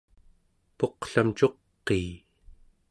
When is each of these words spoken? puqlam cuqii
puqlam 0.77 1.29
cuqii 1.37 2.11